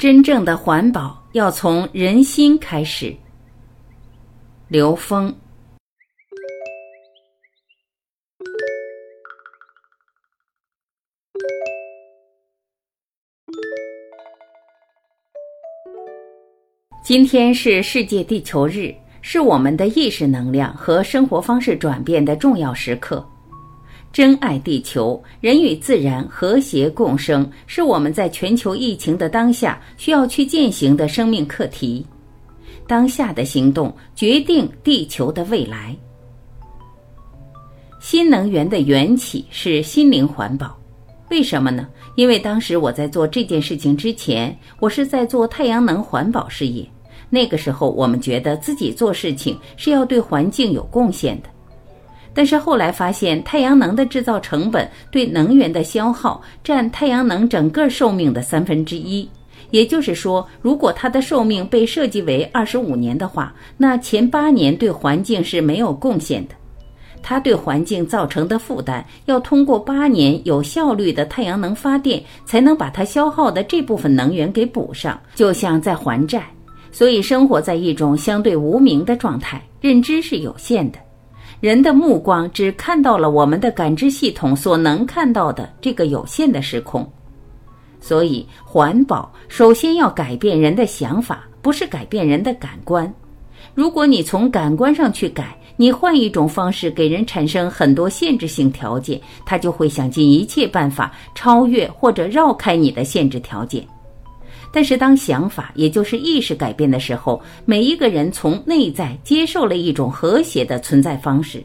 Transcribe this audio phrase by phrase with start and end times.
[0.00, 3.14] 真正的环保要从人心开始。
[4.66, 5.30] 刘峰。
[17.04, 23.22] 今天是世界地球日，是我们的意识能量和生活方式转变的重要时刻。
[24.12, 32.04] 珍爱地球，人与自然和谐共生，是我们在全球疫情的当下需要去践行的生命课题。
[32.88, 35.96] 当下的行动决定地球的未来。
[38.00, 40.76] 新能源的缘起是心灵环保，
[41.30, 41.86] 为什么呢？
[42.16, 46.84] 因为当时我在做这件事情之前，我是在做太阳能环保事业。
[47.28, 51.48] 那个时候，我们觉得自己做事情是要对环境有贡献的。
[52.32, 59.28] 但是后来发现，太阳能的制造成本对能源的消耗占太阳能整个寿命的三分之一。
[59.70, 66.54] 也就是说，如果它的寿命被设计为二十五年的话，那前八年对环境是没有贡献的。
[67.22, 76.44] 它对环境造成的负担，要通过八年有效率的太阳能发电，才能把它消耗的这部分能源给补上，就像在还债。
[76.90, 80.98] 所以，生活在一种相对无名的状态，认知是有限的。
[81.60, 87.06] 人的目光只看到了我们的感知系统所能看到的这个有限的时空，
[88.00, 93.12] 所以环保首先要改变人的想法，不是改变人的感官。
[93.74, 103.86] 如果你从感官上去改，你换一种方式给人产生很多限制性条件，他就会想尽一切办法超越或者绕开你的限制条件。
[104.72, 111.62] 但是，当想法也就是意识改变的时候，每一个人从内在接受了一种和谐的存在方式。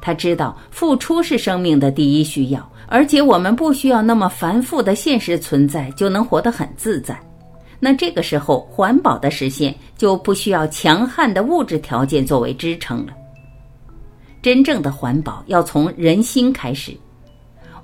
[0.00, 7.18] 他知道付出是生命的第一需要，而且我们不需要那么繁复的现实存在就能活得很自在。
[7.78, 13.12] 那这个时候，环保的实现就不需要强悍的物质条件作为支撑了。
[14.40, 16.96] 真正的环保要从人心开始。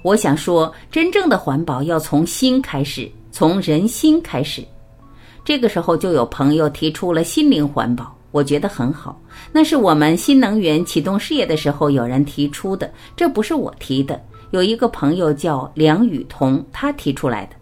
[0.03, 3.11] 我想说，真正的环保要从心开始。
[3.32, 4.62] 从人心开始，
[5.43, 9.19] 这个时候就有朋友提出了心灵环保，我觉得很好。
[9.50, 14.20] 那是我们新能源启动事业的时候有人提出的，这不是我提的。
[14.50, 17.56] 有一个朋友叫梁雨桐，他提出来的。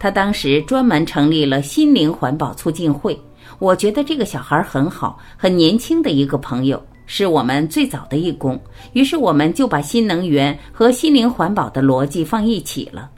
[0.00, 3.16] 他当时专门成立了心灵环保促进会。
[3.58, 8.58] 我觉得这个小孩很好，很年轻的一个朋友，是我们最早的义工。
[8.94, 13.10] 于是我们就把新能源和心灵环保的逻辑放一起了。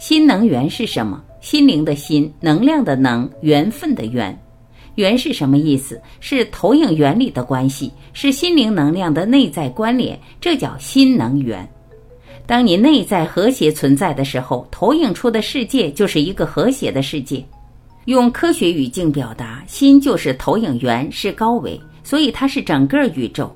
[0.00, 1.22] 新能源是什么？
[1.42, 4.34] 心灵的心，能量的能，缘分的缘。
[4.94, 6.00] 缘是什么意思？
[6.20, 11.70] 是投影原理的关系，是心灵能量的内在关联，这叫新能源。
[12.46, 17.44] 当你内在和谐存在的时候，投影出的世界就是一个和谐的世界。
[18.06, 23.54] 用科学语境表达，心就是投影源，是高维，所以它是整个宇宙。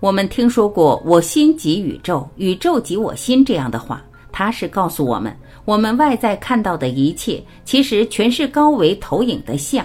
[0.00, 5.36] 我们听说过“我心即宇宙，宇宙即我心”这样的话，它是告诉我们。
[5.64, 9.84] 我们外在看到的一切，其实全是高维投影的像；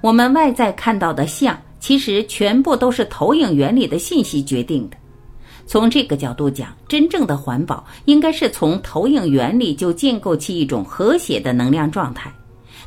[0.00, 4.96] 我们外在看到的像，其实全部都是投影原理的信息决定的。
[5.66, 12.32] 从这个角度讲，真正的环保应该是从投影原理就建构起一种和谐的能量状态。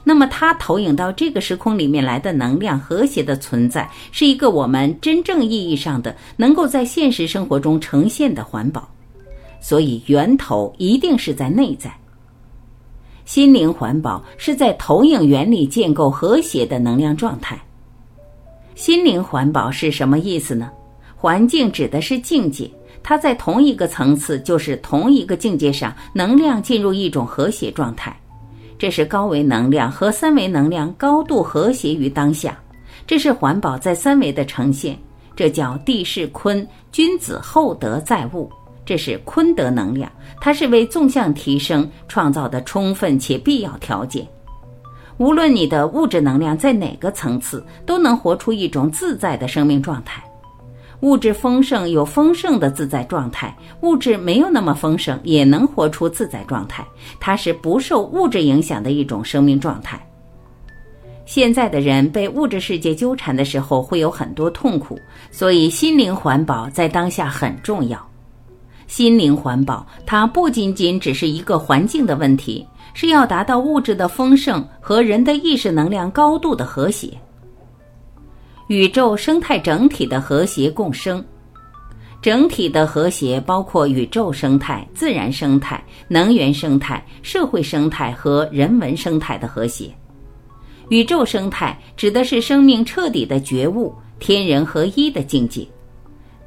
[0.03, 8.87] 那么，它投影到这个时空里面来的能量和谐的存在，是一个我们真正意义上的能够在现实生活中呈现的环保。
[9.67, 11.91] 所以，源头一定是在内在。
[13.25, 17.59] 心灵环保是在投影原理建构和谐的能量状态。
[18.75, 20.69] 心灵环保是什么意思呢？
[21.15, 22.69] 环境指的是境界，
[23.01, 28.15] 它在同一个层次，就是同一个境界上，能量进入一种和谐状态。
[28.77, 32.55] 这是高维能量和三维能量高度和谐于当下，
[33.07, 34.95] 这是环保在三维的呈现。
[35.35, 38.47] 这叫地势坤，君子厚德载物。
[38.85, 44.25] 这是坤德能量，它是为纵向提升创造的充分且必要条件。
[45.17, 50.23] 无论你的物质能量在哪个层次，都能活出一种自在的生命状态。
[51.01, 56.85] 物质丰盛有丰盛的自在状态，物质没有那么丰盛也能活出自在状态。
[57.19, 59.99] 它是不受物质影响的一种生命状态。
[61.25, 64.99] 现在的人被物质世界纠缠的时候，会有很多痛苦，
[65.31, 67.99] 所以心灵环保在当下很重要。
[68.87, 77.09] 心灵环保，它不仅仅只是一个环境的问题，是要达到物质的丰盛和人的意识能量高度的和谐，
[78.67, 81.23] 宇宙生态整体的和谐共生。
[82.21, 89.93] 整体的和谐包括宇宙生态、自然生态、能源生态、社会生态和人文生态的和谐。
[90.89, 95.67] 宇宙生态指的是生命彻底的觉悟、天人合一的境界；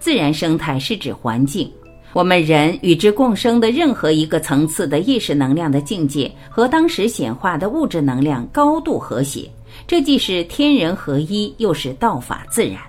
[0.01, 1.71] 自然生态是指环境，
[2.19, 9.49] 我们人与之共生的任何一个层次的意识能量的境界和当时显化的物质能量高度和谐，
[9.87, 12.81] 这既是天人合一，又是道法自然。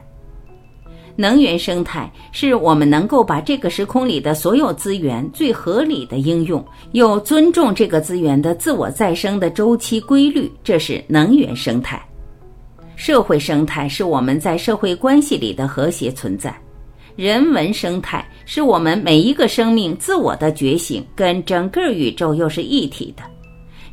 [1.15, 12.03] 能源生态是我们能够把这个时空里的所有资源最合理的应用，又尊重这个资源的自我再生的周期规律，这是能源生态。
[12.95, 16.51] 社会生态是我们在社会关系里的和谐存在。
[17.19, 23.23] 人文生态是我们每一个生命自我的觉醒，跟整个宇宙又是一体的。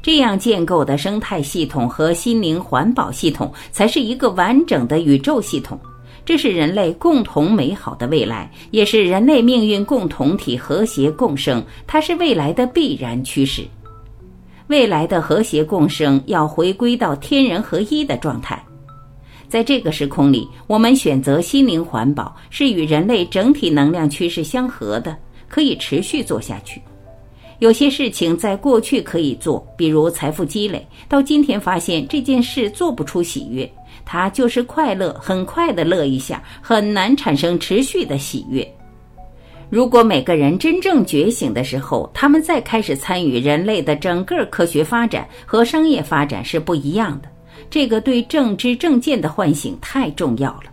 [0.00, 5.76] 这样建构的生态系统和心灵环保系统，才是一个完整的宇宙系统。
[6.24, 11.60] 这是人类共同美好的未来，也是人类命运共同体和谐共生。
[11.84, 13.64] 它是未来的必然趋势。
[14.68, 18.64] 未来的和谐共生要回归到天人合一的状态。
[19.48, 25.16] 在这个时空里，我们选择心灵环保是与人类整体能量趋势相合的，
[25.48, 26.80] 可以持续做下去。
[27.58, 33.70] 有些事情在过去可以做，比如财富积累，到今天发现这件事做不出喜悦。
[34.04, 38.66] 它就是快乐，很快的乐一下，很难产生持续的喜悦。
[39.68, 47.28] 如果每个人真正觉醒的时候，他们再开始参与人类的整个科学发展和商业发展是不一样的。
[47.70, 50.64] 这个对正知正见的唤醒太重要了。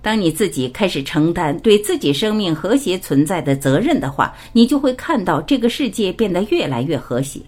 [0.00, 7.40] 当你自己开始承担对自己生命和谐存在的责任的话，你就会看到这个世界变得越来越和谐。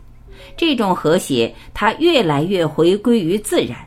[0.56, 3.78] 这种和谐，它越来越回归于自然。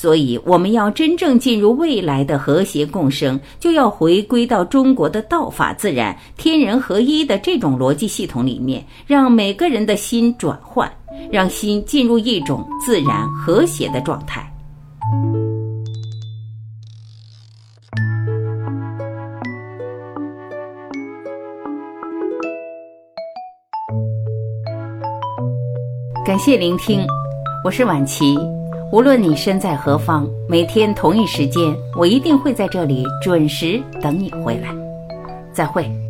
[0.00, 10.88] 所以，我们要真正进入未来的和谐共生，就要回归到中国的道法自然、天人合一的这种逻辑系统里面，让每个人的心转换，
[11.32, 14.48] 让心进入一种自然和谐的状态。
[26.24, 27.04] 感谢聆听，
[27.64, 28.38] 我是婉琪。
[28.90, 34.68] 无论你身在何方，每天同一时间，我一定会在这里准时等你回来。
[35.52, 36.07] 再会。